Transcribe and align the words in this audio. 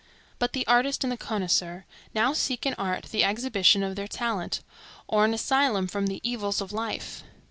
But 0.39 0.53
the 0.53 0.65
artist 0.65 1.03
and 1.03 1.11
the 1.11 1.15
connoisseur 1.15 1.85
now 2.11 2.33
seek 2.33 2.65
in 2.65 2.73
art 2.73 3.03
the 3.11 3.23
exhibition 3.23 3.83
of 3.83 3.95
their 3.95 4.07
talent, 4.07 4.61
or 5.07 5.25
an 5.25 5.33
asylum 5.35 5.85
from 5.87 6.07
the 6.07 6.27
evils 6.27 6.59
of 6.59 6.73
life. 6.73 7.23